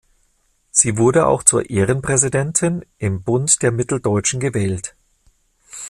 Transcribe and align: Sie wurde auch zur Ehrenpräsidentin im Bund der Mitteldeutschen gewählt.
Sie 0.71 0.97
wurde 0.97 1.27
auch 1.27 1.43
zur 1.43 1.69
Ehrenpräsidentin 1.69 2.83
im 2.97 3.21
Bund 3.21 3.61
der 3.61 3.71
Mitteldeutschen 3.71 4.39
gewählt. 4.39 4.95